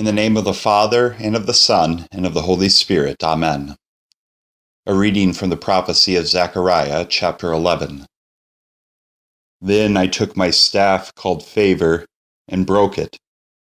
[0.00, 3.22] In the name of the Father, and of the Son, and of the Holy Spirit.
[3.22, 3.76] Amen.
[4.86, 8.06] A reading from the prophecy of Zechariah, chapter 11.
[9.60, 12.06] Then I took my staff called favor
[12.48, 13.18] and broke it,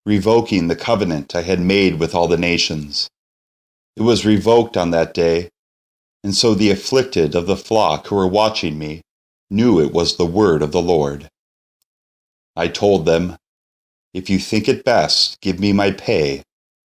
[0.05, 3.09] revoking the covenant I had made with all the nations.
[3.95, 5.49] It was revoked on that day,
[6.23, 9.02] and so the afflicted of the flock who were watching me
[9.49, 11.30] knew it was the word of the Lord.
[12.55, 13.38] I told them,
[14.13, 16.43] If you think it best, give me my pay,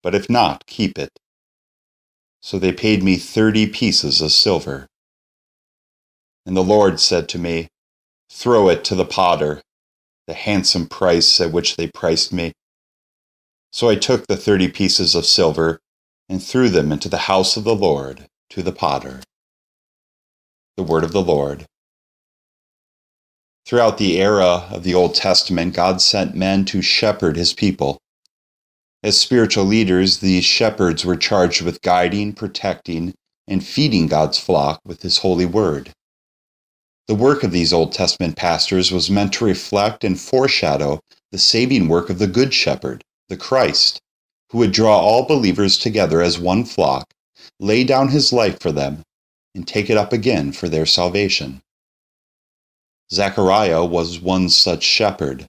[0.03, 1.11] but if not, keep it.
[2.41, 4.87] So they paid me thirty pieces of silver.
[6.45, 7.67] And the Lord said to me,
[8.31, 9.61] Throw it to the potter,
[10.27, 12.53] the handsome price at which they priced me.
[13.71, 15.79] So I took the thirty pieces of silver
[16.29, 19.21] and threw them into the house of the Lord to the potter.
[20.77, 21.65] The word of the Lord.
[23.65, 27.99] Throughout the era of the Old Testament, God sent men to shepherd his people.
[29.03, 33.13] As spiritual leaders, these shepherds were charged with guiding, protecting,
[33.47, 35.91] and feeding God's flock with his holy word.
[37.07, 40.99] The work of these Old Testament pastors was meant to reflect and foreshadow
[41.31, 43.99] the saving work of the Good Shepherd, the Christ,
[44.51, 47.11] who would draw all believers together as one flock,
[47.59, 49.01] lay down his life for them,
[49.55, 51.61] and take it up again for their salvation.
[53.13, 55.45] Zechariah was one such shepherd.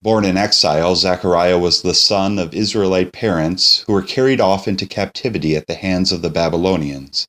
[0.00, 4.86] Born in exile, Zechariah was the son of Israelite parents who were carried off into
[4.86, 7.26] captivity at the hands of the Babylonians.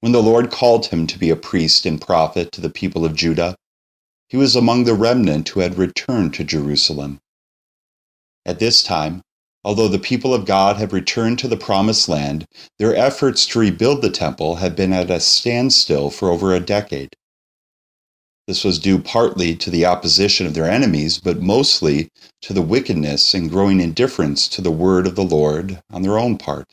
[0.00, 3.14] When the Lord called him to be a priest and prophet to the people of
[3.14, 3.56] Judah,
[4.28, 7.20] he was among the remnant who had returned to Jerusalem.
[8.46, 9.20] At this time,
[9.64, 12.46] although the people of God have returned to the promised land,
[12.78, 17.14] their efforts to rebuild the temple have been at a standstill for over a decade.
[18.46, 22.10] This was due partly to the opposition of their enemies, but mostly
[22.42, 26.36] to the wickedness and growing indifference to the word of the Lord on their own
[26.36, 26.66] part.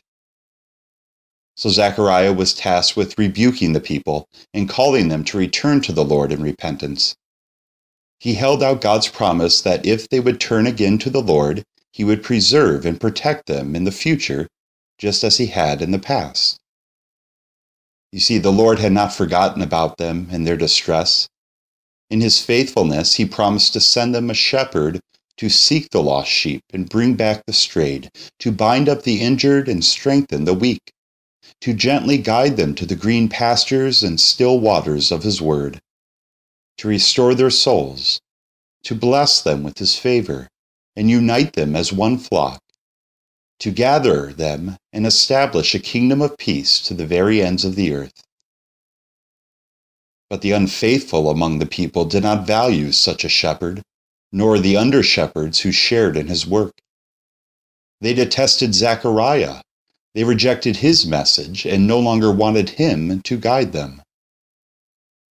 [1.56, 6.04] So Zechariah was tasked with rebuking the people and calling them to return to the
[6.04, 7.14] Lord in repentance.
[8.18, 12.04] He held out God's promise that if they would turn again to the Lord, he
[12.04, 14.46] would preserve and protect them in the future,
[14.98, 16.58] just as he had in the past.
[18.12, 21.28] You see, the Lord had not forgotten about them in their distress.
[22.12, 25.00] In his faithfulness, he promised to send them a shepherd
[25.38, 29.66] to seek the lost sheep and bring back the strayed, to bind up the injured
[29.66, 30.92] and strengthen the weak,
[31.62, 35.80] to gently guide them to the green pastures and still waters of his word,
[36.76, 38.20] to restore their souls,
[38.84, 40.48] to bless them with his favor,
[40.94, 42.60] and unite them as one flock,
[43.58, 47.90] to gather them and establish a kingdom of peace to the very ends of the
[47.94, 48.22] earth.
[50.32, 53.82] But the unfaithful among the people did not value such a shepherd,
[54.32, 56.72] nor the under shepherds who shared in his work.
[58.00, 59.60] They detested Zechariah.
[60.14, 64.00] They rejected his message and no longer wanted him to guide them.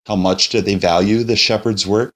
[0.05, 2.13] How much did they value the shepherd's work?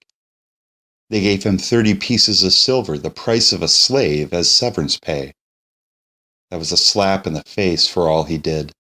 [1.10, 5.34] They gave him 30 pieces of silver, the price of a slave, as severance pay.
[6.52, 8.72] That was a slap in the face for all he did.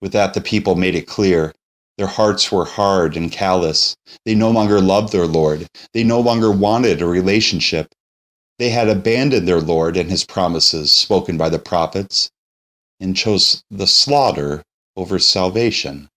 [0.00, 1.52] With that, the people made it clear
[1.98, 3.96] their hearts were hard and callous.
[4.24, 5.68] They no longer loved their Lord.
[5.92, 7.94] They no longer wanted a relationship.
[8.58, 12.30] They had abandoned their Lord and his promises spoken by the prophets
[13.00, 14.62] and chose the slaughter
[14.96, 16.08] over salvation.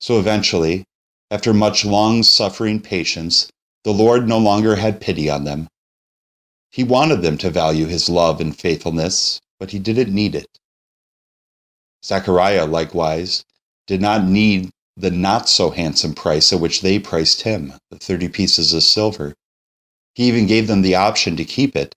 [0.00, 0.84] So eventually,
[1.30, 3.48] after much long suffering patience,
[3.84, 5.68] the Lord no longer had pity on them.
[6.70, 10.46] He wanted them to value his love and faithfulness, but he didn't need it.
[12.04, 13.44] Zechariah, likewise,
[13.88, 14.68] did not need
[14.98, 19.34] the not so handsome price at which they priced him, the 30 pieces of silver.
[20.14, 21.94] He even gave them the option to keep it,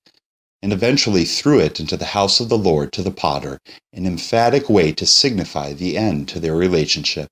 [0.61, 3.59] and eventually threw it into the house of the Lord to the potter,
[3.91, 7.27] an emphatic way to signify the end to their relationship.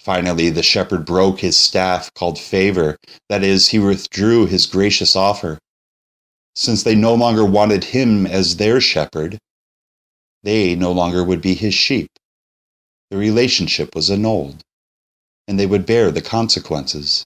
[0.00, 2.96] Finally, the shepherd broke his staff called favor,
[3.28, 5.58] that is, he withdrew his gracious offer.
[6.54, 9.38] Since they no longer wanted him as their shepherd,
[10.42, 12.08] they no longer would be his sheep
[13.10, 14.62] the relationship was annulled,
[15.46, 17.24] and they would bear the consequences.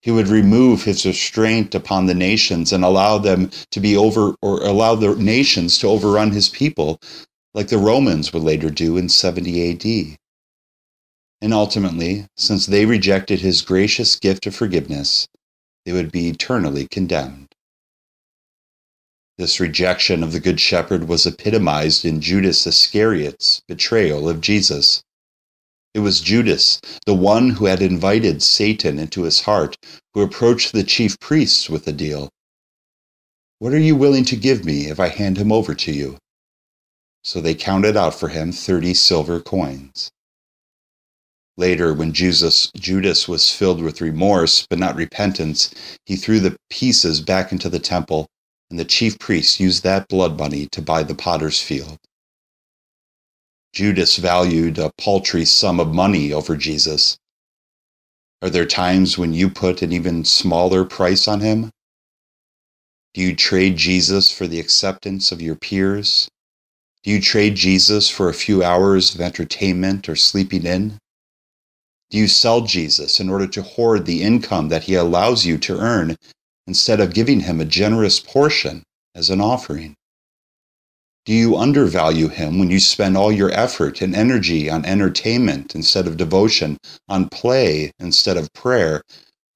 [0.00, 4.62] He would remove his restraint upon the nations and allow them to be over, or
[4.62, 6.98] allow the nations to overrun his people,
[7.54, 10.18] like the Romans would later do in 70 AD.
[11.40, 15.28] And ultimately, since they rejected his gracious gift of forgiveness,
[15.84, 17.51] they would be eternally condemned.
[19.38, 25.02] This rejection of the Good Shepherd was epitomized in Judas Iscariot's betrayal of Jesus.
[25.94, 29.76] It was Judas, the one who had invited Satan into his heart,
[30.14, 32.28] who approached the chief priests with the deal.
[33.58, 36.18] What are you willing to give me if I hand him over to you?
[37.24, 40.10] So they counted out for him thirty silver coins.
[41.56, 45.74] Later, when Jesus, Judas was filled with remorse but not repentance,
[46.06, 48.26] he threw the pieces back into the temple,
[48.72, 51.98] and the chief priests used that blood money to buy the potter's field.
[53.74, 57.18] Judas valued a paltry sum of money over Jesus.
[58.40, 61.70] Are there times when you put an even smaller price on him?
[63.12, 66.30] Do you trade Jesus for the acceptance of your peers?
[67.02, 70.96] Do you trade Jesus for a few hours of entertainment or sleeping in?
[72.08, 75.78] Do you sell Jesus in order to hoard the income that he allows you to
[75.78, 76.16] earn
[76.72, 78.82] instead of giving him a generous portion
[79.14, 79.94] as an offering?
[81.26, 86.06] Do you undervalue him when you spend all your effort and energy on entertainment instead
[86.06, 86.78] of devotion,
[87.10, 89.02] on play instead of prayer,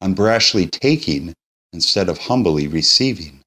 [0.02, 1.32] on brashly taking
[1.72, 3.40] instead of humbly receiving?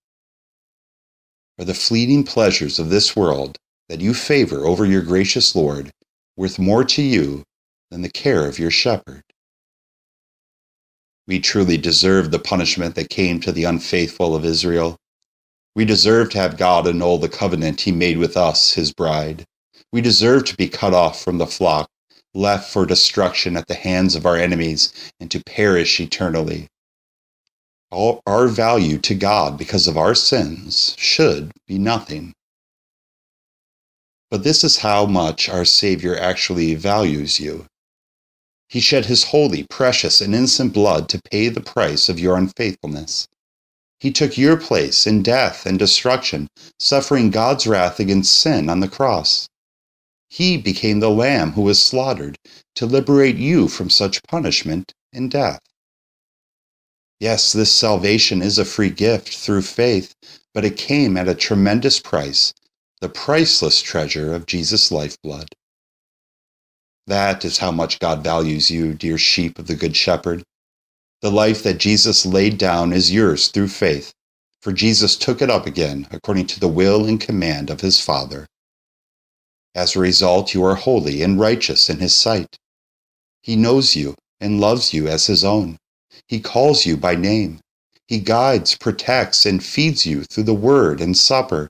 [1.60, 3.56] Are the fleeting pleasures of this world
[3.88, 5.92] that you favor over your gracious Lord
[6.36, 7.44] worth more to you
[7.92, 9.22] than the care of your shepherd?
[11.30, 14.98] We truly deserve the punishment that came to the unfaithful of Israel.
[15.76, 19.46] We deserve to have God annul the covenant he made with us, his bride.
[19.94, 21.88] We deserve to be cut off from the flock,
[22.34, 24.92] left for destruction at the hands of our enemies,
[25.22, 26.68] and to perish eternally
[27.92, 32.34] all our value to God because of our sins should be nothing.
[34.32, 37.66] But this is how much our Savior actually values you.
[38.70, 43.28] He shed his holy, precious, and innocent blood to pay the price of your unfaithfulness.
[44.00, 46.48] He took your place in death and destruction,
[46.80, 49.50] suffering God's wrath against sin on the cross.
[50.30, 52.38] He became the Lamb who was slaughtered
[52.76, 55.60] to liberate you from such punishment and death.
[57.20, 60.14] Yes, this salvation is a free gift through faith,
[60.54, 62.54] but it came at a tremendous price,
[63.02, 65.50] the priceless treasure of Jesus' lifeblood.
[67.10, 70.44] That is how much God values you, dear sheep of the Good Shepherd.
[71.24, 74.14] The life that Jesus laid down is yours through faith,
[74.62, 78.46] for Jesus took it up again according to the will and command of his Father.
[79.74, 82.58] As a result, you are holy and righteous in his sight.
[83.42, 85.78] He knows you and loves you as his own.
[86.28, 87.60] He calls you by name.
[88.08, 91.70] He guides, protects, and feeds you through the word and supper.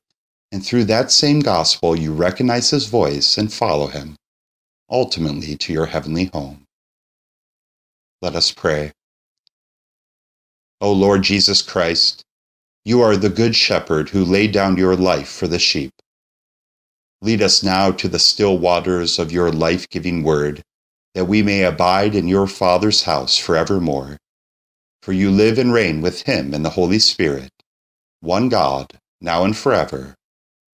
[0.51, 4.17] And through that same gospel, you recognize his voice and follow him,
[4.89, 6.65] ultimately to your heavenly home.
[8.21, 8.91] Let us pray.
[10.81, 12.23] O Lord Jesus Christ,
[12.85, 15.91] you are the good shepherd who laid down your life for the sheep.
[17.21, 20.61] Lead us now to the still waters of your life giving word,
[21.15, 24.17] that we may abide in your Father's house forevermore
[25.01, 27.51] for you live and reign with him in the Holy Spirit,
[28.21, 30.15] one God, now and forever.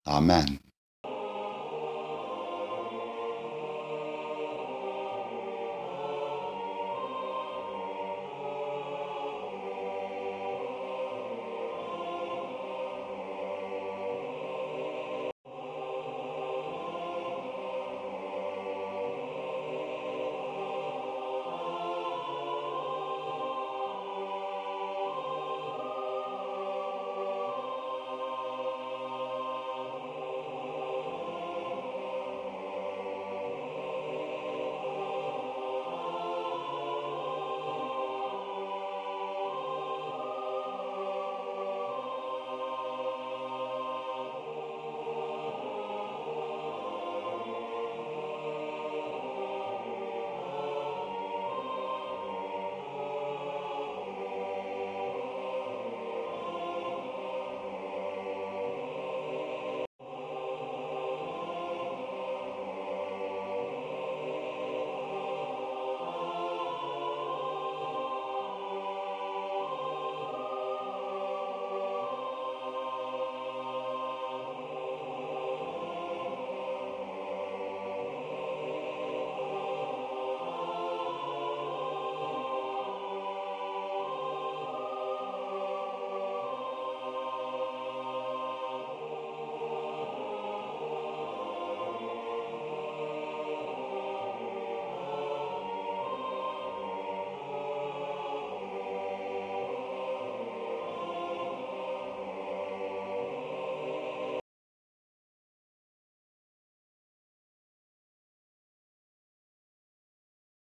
[0.08, 0.60] Amen.